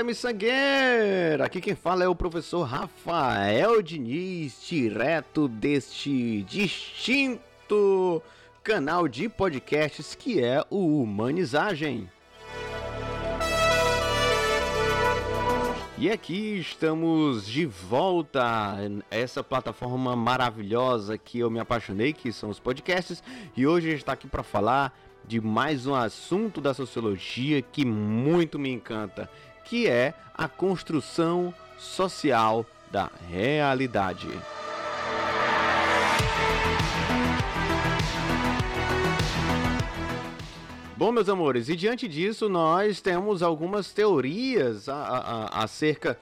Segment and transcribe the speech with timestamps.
[0.00, 1.44] Galera miçangueira!
[1.44, 8.22] Aqui quem fala é o professor Rafael Diniz, direto deste distinto
[8.62, 12.08] canal de podcasts que é o Humanizagem.
[15.98, 18.78] E aqui estamos de volta
[19.10, 23.22] essa plataforma maravilhosa que eu me apaixonei, que são os podcasts,
[23.54, 28.70] e hoje está aqui para falar de mais um assunto da sociologia que muito me
[28.70, 29.30] encanta,
[29.64, 34.28] que é a construção social da realidade.
[40.96, 46.18] Bom, meus amores, e diante disso, nós temos algumas teorias a, a, a, acerca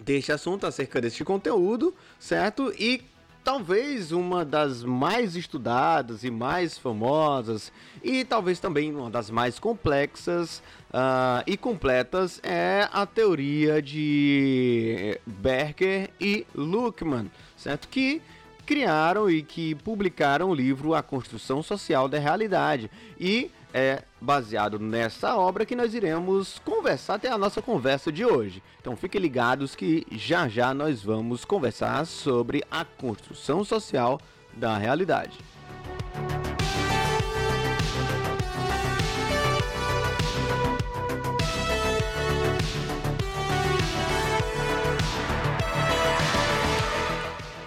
[0.00, 2.72] deste assunto, acerca deste conteúdo, certo?
[2.78, 3.02] E
[3.44, 10.62] talvez uma das mais estudadas e mais famosas, e talvez também uma das mais complexas
[10.90, 17.88] uh, e completas, é a teoria de Berger e Luckmann, certo?
[17.88, 18.22] Que
[18.66, 22.90] criaram e que publicaram o livro A Construção Social da Realidade.
[23.18, 28.62] E é baseado nessa obra que nós iremos conversar até a nossa conversa de hoje.
[28.80, 34.20] Então fiquem ligados que já já nós vamos conversar sobre a construção social
[34.52, 35.38] da realidade.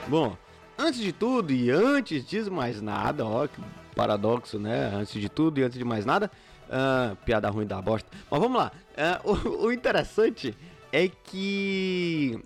[0.08, 0.38] Bom,
[0.78, 3.48] antes de tudo e antes de mais nada, ó,
[3.94, 4.92] paradoxo, né?
[4.94, 6.30] Antes de tudo e antes de mais nada.
[6.68, 8.10] Uh, piada ruim da bosta.
[8.30, 8.72] Mas vamos lá.
[9.24, 10.56] Uh, o, o, interessante
[10.92, 12.40] é que.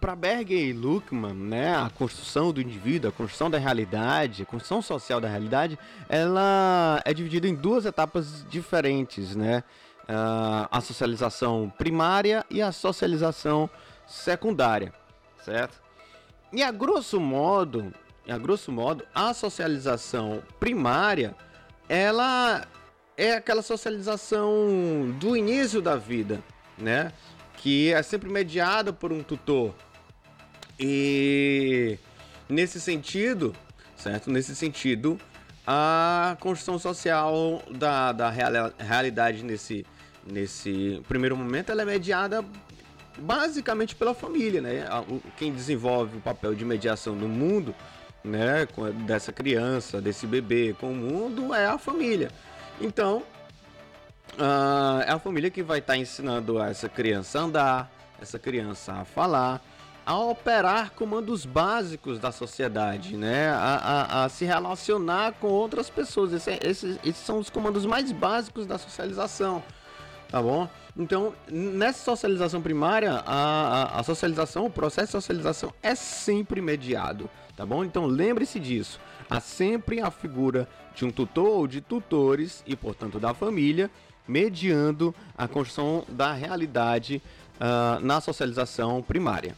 [0.00, 4.80] Para Berger e Luckmann, né, a construção do indivíduo, a construção da realidade, a construção
[4.80, 9.62] social da realidade, ela é dividida em duas etapas diferentes, né?
[10.04, 13.68] Uh, a socialização primária e a socialização
[14.06, 14.92] secundária,
[15.44, 15.78] certo?
[16.52, 17.92] E a grosso modo,
[18.32, 21.34] a grosso modo, a socialização primária,
[21.88, 22.66] ela
[23.16, 26.42] é aquela socialização do início da vida,
[26.78, 27.12] né?
[27.56, 29.74] Que é sempre mediada por um tutor.
[30.78, 31.98] E
[32.48, 33.54] nesse sentido,
[33.96, 34.30] certo?
[34.30, 35.18] Nesse sentido,
[35.66, 39.84] a construção social da, da real, realidade nesse,
[40.24, 42.44] nesse primeiro momento ela é mediada
[43.18, 44.86] basicamente pela família, né?
[45.36, 47.74] Quem desenvolve o papel de mediação no mundo
[48.22, 48.66] né,
[49.06, 52.30] dessa criança, desse bebê com o mundo é a família.
[52.80, 53.22] Então,
[54.34, 58.92] uh, é a família que vai estar tá ensinando essa criança a andar, essa criança
[58.92, 59.62] a falar,
[60.04, 66.32] a operar comandos básicos da sociedade, né, a, a, a se relacionar com outras pessoas.
[66.32, 69.62] Esse, esses, esses são os comandos mais básicos da socialização,
[70.30, 70.68] tá bom?
[70.96, 77.28] Então, nessa socialização primária, a, a, a socialização, o processo de socialização é sempre mediado
[77.60, 77.84] tá bom?
[77.84, 78.98] Então lembre-se disso.
[79.28, 83.90] Há sempre a figura de um tutor ou de tutores e, portanto, da família,
[84.26, 87.20] mediando a construção da realidade
[87.56, 89.54] uh, na socialização primária.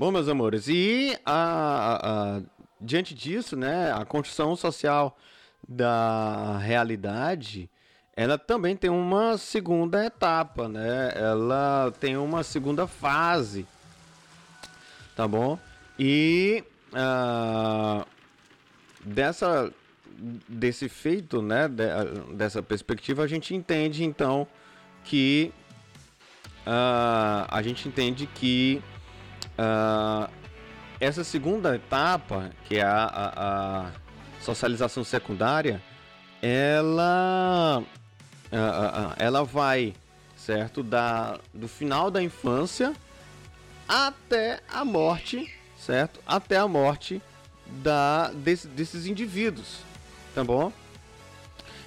[0.00, 2.42] Bom, meus amores, e a, a, a,
[2.80, 5.14] diante disso, né, a construção social
[5.68, 7.68] da realidade,
[8.16, 11.12] ela também tem uma segunda etapa, né?
[11.14, 13.66] Ela tem uma segunda fase,
[15.14, 15.58] tá bom?
[15.98, 16.64] E
[16.94, 18.02] uh,
[19.04, 19.70] dessa
[20.48, 21.84] desse feito, né, de,
[22.36, 24.46] dessa perspectiva, a gente entende então
[25.04, 25.52] que
[26.66, 28.82] uh, a gente entende que
[29.60, 30.30] Uh,
[30.98, 33.90] essa segunda etapa, que é a, a, a
[34.40, 35.82] socialização secundária,
[36.40, 39.92] ela, uh, ela vai,
[40.34, 42.94] certo, da, do final da infância
[43.86, 46.20] até a morte, certo?
[46.26, 47.20] Até a morte
[47.66, 49.80] da, desse, desses indivíduos,
[50.34, 50.72] tá bom?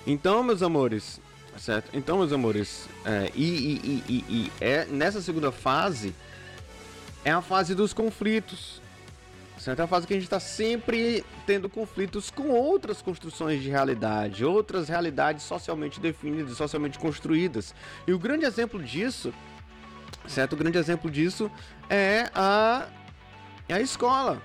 [0.06, 1.20] Então, meus amores,
[1.58, 1.90] certo?
[1.92, 6.14] Então, meus amores, é, e, e, e, e é nessa segunda fase
[7.24, 8.81] é a fase dos conflitos.
[9.58, 9.80] Certo?
[9.80, 14.44] É a fase que a gente está sempre tendo conflitos com outras construções de realidade,
[14.44, 17.74] outras realidades socialmente definidas, socialmente construídas.
[18.06, 19.34] E o grande exemplo disso,
[20.28, 20.54] certo?
[20.54, 21.50] O grande exemplo disso
[21.90, 22.88] é a,
[23.70, 24.42] é a escola,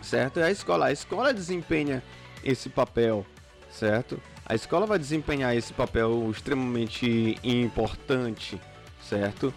[0.00, 0.40] certo?
[0.40, 0.86] É a escola.
[0.86, 2.02] A escola desempenha
[2.42, 3.26] esse papel,
[3.70, 4.18] certo?
[4.46, 8.60] A escola vai desempenhar esse papel extremamente importante,
[9.02, 9.52] certo?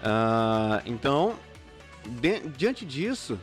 [0.00, 1.36] Uh, então,
[2.06, 3.38] de, diante disso,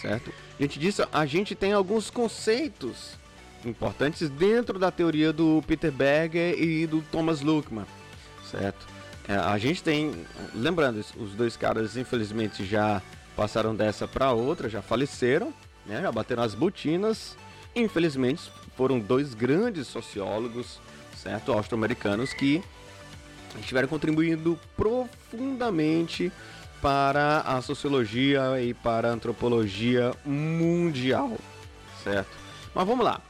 [0.00, 0.32] certo?
[0.58, 3.18] Diante disso, a gente tem alguns conceitos
[3.64, 7.86] importantes dentro da teoria do Peter Berger e do Thomas Luckmann,
[8.50, 8.86] certo?
[9.28, 10.24] É, a gente tem,
[10.54, 13.02] lembrando, os dois caras infelizmente já
[13.36, 15.52] passaram dessa para outra, já faleceram,
[15.86, 16.00] né?
[16.00, 17.36] Já bateram as botinas.
[17.76, 20.80] Infelizmente, foram dois grandes sociólogos,
[21.14, 22.62] certo, austro-americanos que
[23.60, 26.32] estiveram contribuindo profundamente
[26.80, 31.36] para a sociologia e para a antropologia mundial,
[32.04, 32.30] certo?
[32.74, 33.20] Mas vamos lá.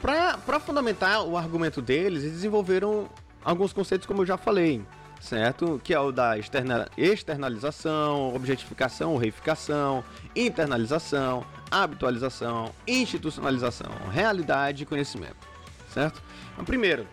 [0.00, 3.08] Para fundamentar o argumento deles, eles desenvolveram
[3.44, 4.82] alguns conceitos, como eu já falei,
[5.20, 5.80] certo?
[5.84, 10.02] Que é o da externa, externalização, objetificação, reificação,
[10.34, 15.46] internalização, habitualização, institucionalização, realidade e conhecimento,
[15.92, 16.20] certo?
[16.52, 17.06] Então, primeiro,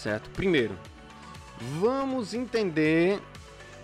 [0.00, 0.30] certo?
[0.30, 0.76] Primeiro,
[1.80, 3.20] vamos entender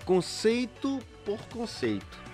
[0.05, 2.27] conceito por conceito.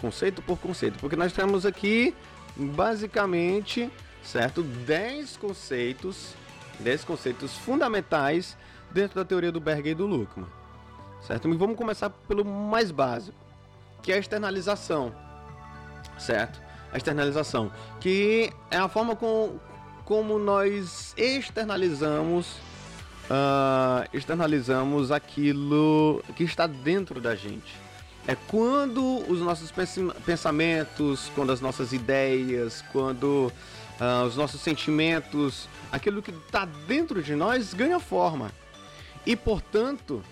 [0.00, 2.14] Conceito por conceito, porque nós temos aqui
[2.56, 3.90] basicamente
[4.24, 4.62] certo?
[4.62, 6.34] 10 conceitos,
[6.80, 8.56] 10 conceitos fundamentais
[8.90, 10.48] dentro da teoria do Berger e do Luckmann,
[11.20, 11.48] certo?
[11.48, 13.36] E vamos começar pelo mais básico,
[14.02, 15.14] que é a externalização,
[16.18, 16.60] certo?
[16.92, 17.70] A externalização,
[18.00, 19.58] que é a forma com,
[20.04, 22.56] como nós externalizamos
[23.30, 27.84] uh, externalizamos aquilo que está dentro da gente.
[28.26, 29.70] É quando os nossos
[30.24, 33.52] pensamentos, quando as nossas ideias, quando
[34.00, 38.50] uh, os nossos sentimentos, aquilo que está dentro de nós ganha forma.
[39.26, 40.22] E portanto,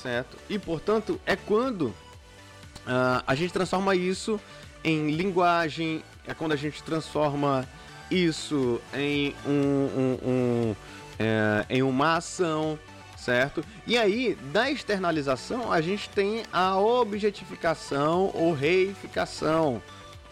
[0.00, 0.36] certo?
[0.48, 4.40] E portanto é quando uh, a gente transforma isso
[4.82, 7.68] em linguagem, é quando a gente transforma
[8.10, 10.76] isso em um, um, um
[11.18, 12.78] é, em uma ação,
[13.16, 13.64] certo?
[13.86, 19.82] E aí, da externalização, a gente tem a objetificação ou reificação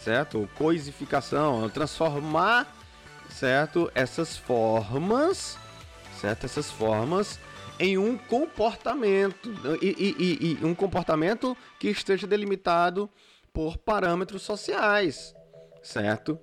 [0.06, 0.48] certo?
[0.54, 2.72] Coisificação, transformar,
[3.28, 3.90] certo?
[3.92, 5.58] Essas formas,
[6.20, 6.44] certo?
[6.44, 7.40] Essas formas
[7.78, 9.52] em um comportamento
[9.82, 9.88] e,
[10.18, 13.10] e, e, um comportamento que esteja delimitado
[13.52, 15.34] por parâmetros sociais,
[15.82, 16.38] certo?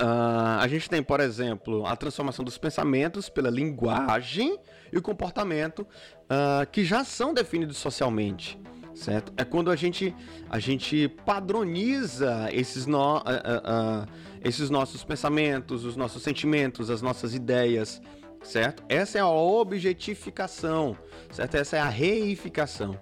[0.00, 4.58] Uh, a gente tem, por exemplo, a transformação dos pensamentos pela linguagem
[4.90, 8.58] e o comportamento uh, que já são definidos socialmente,
[8.94, 9.30] certo?
[9.36, 10.14] É quando a gente,
[10.48, 14.06] a gente padroniza esses, no, uh,
[14.42, 18.00] esses nossos pensamentos, os nossos sentimentos, as nossas ideias,
[18.42, 18.82] certo?
[18.88, 20.96] Essa é a objetificação,
[21.30, 21.56] certo?
[21.56, 22.98] Essa é a reificação.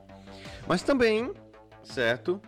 [0.66, 1.32] Mas também,
[1.84, 2.42] certo?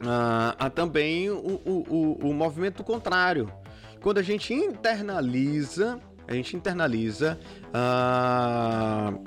[0.00, 3.52] Uh, há também o, o, o, o movimento contrário.
[4.00, 9.20] Quando a gente internaliza, a gente internaliza uh,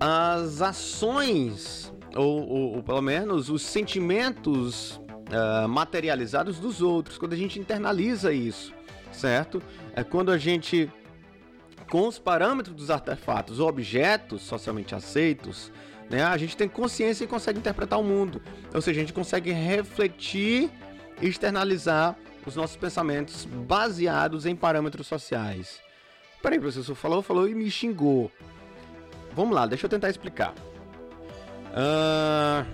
[0.00, 7.36] as ações, ou, ou, ou pelo menos os sentimentos uh, materializados dos outros, quando a
[7.36, 8.72] gente internaliza isso,
[9.12, 9.62] certo?
[9.94, 10.90] É quando a gente,
[11.88, 15.70] com os parâmetros dos artefatos, objetos socialmente aceitos,
[16.10, 18.40] né, a gente tem consciência e consegue interpretar o mundo.
[18.74, 20.70] Ou seja, a gente consegue refletir
[21.20, 25.80] e externalizar os nossos pensamentos baseados em parâmetros sociais.
[26.42, 28.30] Peraí, professor, falou, falou e me xingou.
[29.34, 30.54] Vamos lá, deixa eu tentar explicar.
[31.70, 32.66] Uh,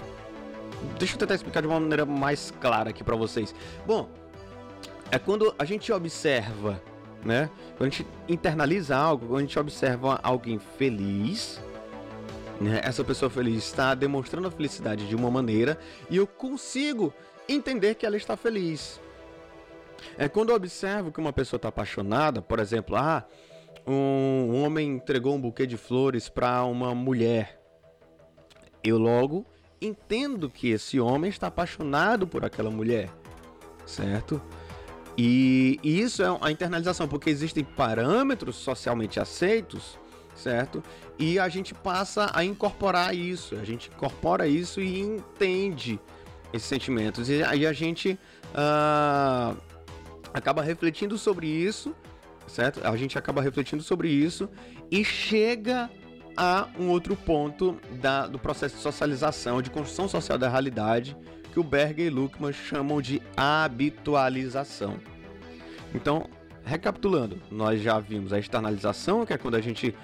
[0.98, 3.54] deixa eu tentar explicar de uma maneira mais clara aqui para vocês.
[3.86, 4.08] Bom,
[5.10, 6.80] é quando a gente observa,
[7.24, 7.50] né?
[7.76, 11.60] Quando a gente internaliza algo, quando a gente observa alguém feliz?
[12.82, 17.12] Essa pessoa feliz está demonstrando a felicidade de uma maneira e eu consigo
[17.49, 19.00] entender que ela está feliz.
[20.16, 23.25] É quando eu observo que uma pessoa está apaixonada, por exemplo, ah,
[23.87, 27.61] um homem entregou um buquê de flores para uma mulher.
[28.82, 29.44] Eu logo
[29.80, 33.11] entendo que esse homem está apaixonado por aquela mulher,
[33.84, 34.40] certo?
[35.16, 39.99] E, e isso é a internalização, porque existem parâmetros socialmente aceitos,
[40.34, 40.82] certo?
[41.18, 46.00] E a gente passa a incorporar isso, a gente incorpora isso e entende
[46.52, 47.28] esses sentimentos.
[47.28, 48.18] E aí a gente
[48.50, 49.56] uh,
[50.32, 51.94] acaba refletindo sobre isso
[52.46, 52.80] certo?
[52.86, 54.48] A gente acaba refletindo sobre isso
[54.90, 55.90] e chega
[56.36, 61.16] a um outro ponto da, do processo de socialização, de construção social da realidade,
[61.52, 64.98] que o Berger e Luckmann chamam de habitualização.
[65.94, 66.28] Então,
[66.64, 69.94] recapitulando, nós já vimos a externalização, que é quando a gente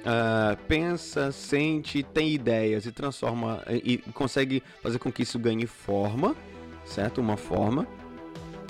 [0.00, 6.36] uh, pensa, sente, tem ideias e transforma e consegue fazer com que isso ganhe forma,
[6.84, 7.20] certo?
[7.20, 7.86] Uma forma.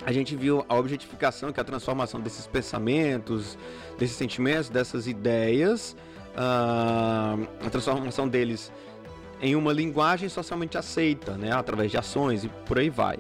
[0.06, 3.58] a gente viu a objetificação, que é a transformação desses pensamentos,
[3.98, 5.94] desses sentimentos, dessas ideias,
[6.34, 8.72] uh, a transformação deles
[9.42, 13.18] em uma linguagem socialmente aceita, né, através de ações e por aí vai.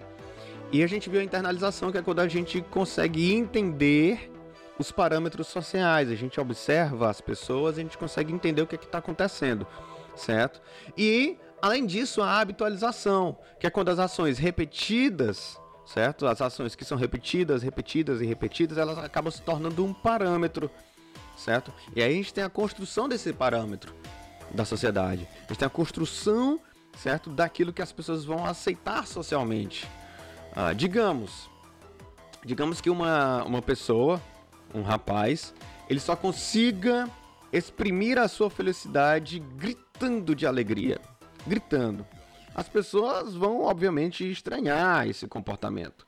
[0.72, 4.30] E a gente viu a internalização, que é quando a gente consegue entender
[4.78, 8.78] os parâmetros sociais, a gente observa as pessoas, a gente consegue entender o que é
[8.78, 9.66] está acontecendo,
[10.14, 10.62] certo?
[10.96, 16.26] E, além disso, a habitualização, que é quando as ações repetidas, certo?
[16.26, 20.70] As ações que são repetidas, repetidas e repetidas, elas acabam se tornando um parâmetro,
[21.36, 21.74] certo?
[21.94, 23.92] E aí a gente tem a construção desse parâmetro
[24.54, 25.28] da sociedade.
[25.44, 26.60] A gente tem a construção,
[26.96, 29.86] certo, daquilo que as pessoas vão aceitar socialmente.
[30.54, 31.48] Ah, digamos,
[32.44, 34.20] digamos que uma, uma pessoa,
[34.74, 35.54] um rapaz,
[35.88, 37.08] ele só consiga
[37.52, 41.00] exprimir a sua felicidade gritando de alegria,
[41.46, 42.06] gritando.
[42.54, 46.06] As pessoas vão obviamente estranhar esse comportamento.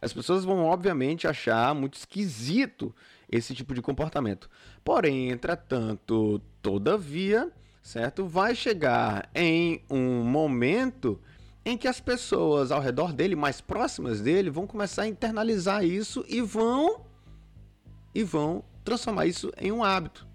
[0.00, 2.94] As pessoas vão obviamente achar muito esquisito
[3.30, 4.50] esse tipo de comportamento.
[4.84, 7.50] Porém, entretanto, todavia,
[7.82, 8.26] certo?
[8.26, 11.20] Vai chegar em um momento
[11.64, 16.24] em que as pessoas ao redor dele, mais próximas dele, vão começar a internalizar isso
[16.28, 17.00] e vão
[18.14, 20.26] e vão transformar isso em um hábito,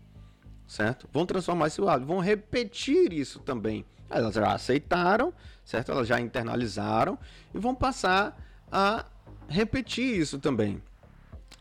[0.67, 1.07] certo?
[1.13, 3.86] Vão transformar um hábito, vão repetir isso também.
[4.09, 5.31] Elas já aceitaram,
[5.63, 5.91] certo?
[5.91, 7.17] Elas já internalizaram
[7.53, 8.36] e vão passar
[8.71, 9.05] a
[9.48, 10.81] repetir isso também,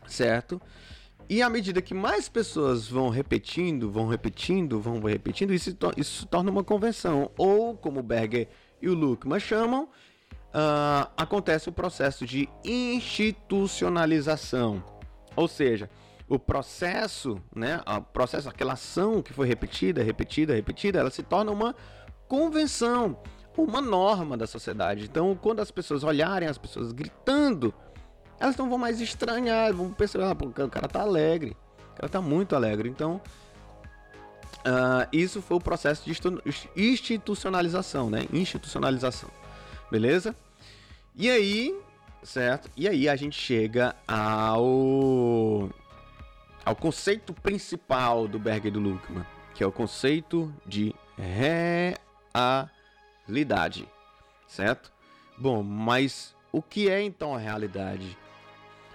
[0.07, 0.59] certo?
[1.29, 6.25] E à medida que mais pessoas vão repetindo, vão repetindo, vão repetindo, isso, isso se
[6.25, 7.29] torna uma convenção.
[7.37, 8.47] Ou, como Berger
[8.81, 14.83] e o Luckman chamam, uh, acontece o processo de institucionalização.
[15.35, 15.89] Ou seja,
[16.27, 21.51] o processo, né, o processo, aquela ação que foi repetida, repetida, repetida, ela se torna
[21.51, 21.73] uma
[22.27, 23.17] convenção,
[23.57, 25.05] uma norma da sociedade.
[25.05, 27.73] Então, quando as pessoas olharem as pessoas gritando,
[28.39, 31.57] elas não vão mais estranhar, vão perceber, ah, o cara tá alegre,
[31.91, 32.87] o cara tá muito alegre.
[32.87, 33.19] Então,
[34.59, 36.11] Uh, isso foi o processo de
[36.75, 38.25] institucionalização, né?
[38.31, 39.29] Institucionalização.
[39.89, 40.35] Beleza?
[41.15, 41.75] E aí,
[42.21, 42.69] certo?
[42.75, 45.69] E aí a gente chega ao
[46.65, 49.25] ao conceito principal do Berger e do Luckmann,
[49.55, 50.93] que é o conceito de
[53.25, 53.87] realidade,
[54.47, 54.91] certo?
[55.37, 58.17] Bom, mas o que é então a realidade?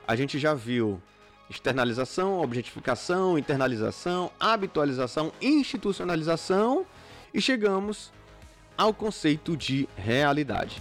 [0.07, 1.01] A gente já viu
[1.49, 6.87] externalização, objetificação, internalização, habitualização, institucionalização
[7.33, 8.13] e chegamos
[8.77, 10.81] ao conceito de realidade.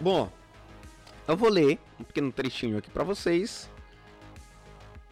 [0.00, 0.30] Bom,
[1.26, 3.70] eu vou ler um pequeno trechinho aqui para vocês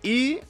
[0.04, 0.42] e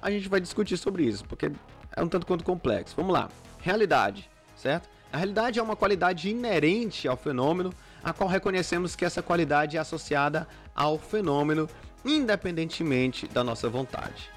[0.00, 1.50] a gente vai discutir sobre isso, porque
[1.96, 2.94] é um tanto quanto complexo.
[2.96, 3.28] Vamos lá.
[3.58, 4.88] Realidade, certo?
[5.12, 9.80] A realidade é uma qualidade inerente ao fenômeno a qual reconhecemos que essa qualidade é
[9.80, 11.68] associada ao fenômeno,
[12.04, 14.30] independentemente da nossa vontade.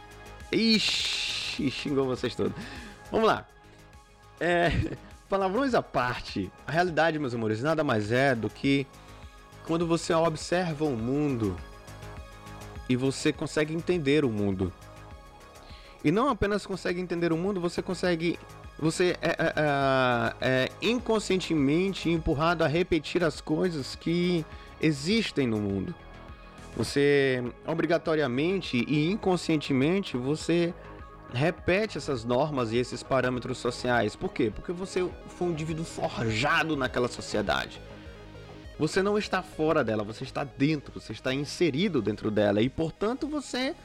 [0.52, 2.54] Ixi, xingou vocês todos.
[3.12, 3.46] Vamos lá.
[4.40, 4.72] É,
[5.30, 8.86] palavrões à parte, a realidade, meus amores, nada mais é do que
[9.66, 11.56] quando você observa o mundo
[12.90, 14.74] e você consegue entender o mundo.
[16.04, 18.38] E não apenas consegue entender o mundo, você consegue
[18.82, 24.44] você é, é, é, é, inconscientemente empurrado a repetir as coisas que
[24.82, 25.94] existem no mundo.
[26.76, 30.74] Você obrigatoriamente e inconscientemente você
[31.32, 34.16] repete essas normas e esses parâmetros sociais.
[34.16, 34.52] Por quê?
[34.54, 37.80] Porque você foi um indivíduo forjado naquela sociedade.
[38.80, 43.28] Você não está fora dela, você está dentro, você está inserido dentro dela e, portanto,
[43.28, 43.76] você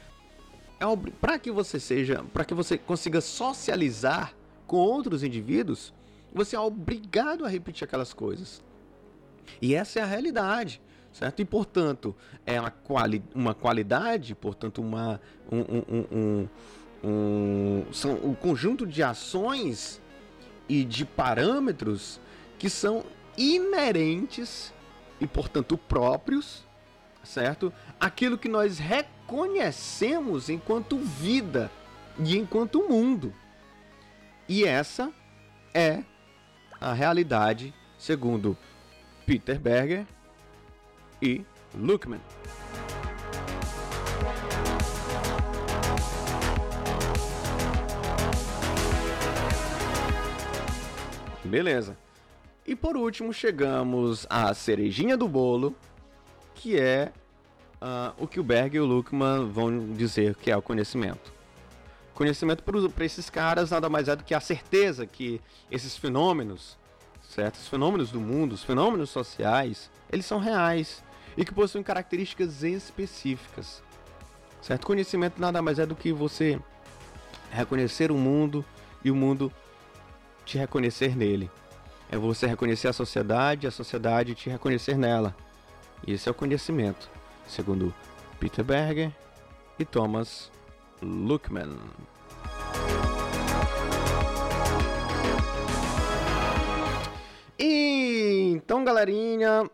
[0.79, 0.85] é
[1.21, 4.33] para que você seja, para que você consiga socializar
[4.67, 5.93] com outros indivíduos,
[6.33, 8.61] você é obrigado a repetir aquelas coisas.
[9.61, 10.81] E essa é a realidade,
[11.13, 11.41] certo?
[11.41, 15.21] E portanto, é uma, quali uma qualidade, portanto, uma,
[15.51, 16.47] um, um, um,
[17.03, 20.01] um, são um conjunto de ações
[20.67, 22.19] e de parâmetros
[22.59, 23.03] que são
[23.37, 24.73] inerentes
[25.21, 26.65] e, portanto, próprios,
[27.23, 27.71] certo?
[27.99, 31.71] Aquilo que nós reconhecemos enquanto vida
[32.19, 33.33] e enquanto mundo.
[34.49, 35.11] E essa
[35.73, 36.03] é
[36.79, 38.55] a realidade segundo
[39.25, 40.05] Peter Berger
[41.21, 41.43] e
[41.75, 42.21] Luckman.
[51.43, 51.97] Beleza.
[52.65, 55.75] E por último chegamos à cerejinha do bolo,
[56.55, 57.11] que é
[57.81, 61.36] uh, o que o Berger e o Luckman vão dizer que é o conhecimento.
[62.17, 66.75] Conhecimento para esses caras nada mais é do que a certeza que esses fenômenos,
[67.29, 67.57] certo?
[67.57, 71.03] Os fenômenos do mundo, os fenômenos sociais, eles são reais
[71.37, 73.83] e que possuem características específicas.
[74.63, 74.87] Certo?
[74.87, 76.59] Conhecimento nada mais é do que você
[77.51, 78.65] reconhecer o mundo
[79.03, 79.53] e o mundo
[80.43, 81.51] te reconhecer nele.
[82.09, 85.35] É você reconhecer a sociedade, a sociedade te reconhecer nela.
[86.07, 87.11] Esse é o conhecimento,
[87.45, 87.93] segundo
[88.39, 89.11] Peter Berger
[89.77, 90.56] e Thomas
[91.01, 91.77] Luckman.
[97.59, 99.69] E então, galerinha,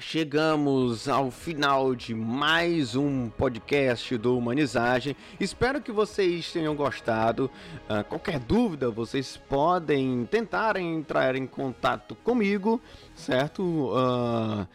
[0.00, 5.14] Chegamos ao final de mais um podcast do Humanizagem.
[5.38, 7.50] Espero que vocês tenham gostado.
[7.88, 12.80] Uh, qualquer dúvida, vocês podem tentar entrar em contato comigo,
[13.14, 13.62] certo?
[13.62, 14.66] Uh,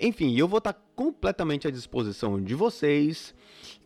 [0.00, 3.34] enfim, eu vou estar completamente à disposição de vocês.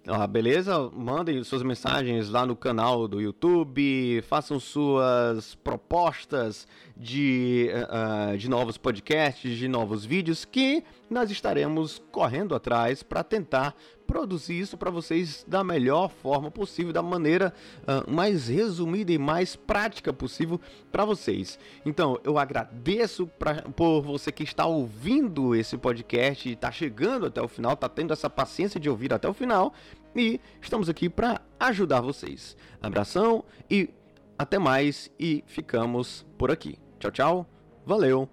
[0.06, 0.90] Ah, beleza?
[0.94, 8.78] Mandem suas mensagens lá no canal do YouTube, façam suas propostas de, uh, de novos
[8.78, 13.74] podcasts, de novos vídeos, que nós estaremos correndo atrás para tentar
[14.10, 19.54] produzir isso para vocês da melhor forma possível, da maneira uh, mais resumida e mais
[19.54, 21.60] prática possível para vocês.
[21.86, 27.46] Então, eu agradeço pra, por você que está ouvindo esse podcast está chegando até o
[27.46, 29.72] final, está tendo essa paciência de ouvir até o final
[30.16, 32.56] e estamos aqui para ajudar vocês.
[32.82, 33.90] Abração e
[34.36, 36.76] até mais e ficamos por aqui.
[36.98, 37.46] Tchau, tchau.
[37.86, 38.28] Valeu.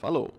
[0.00, 0.32] Falou.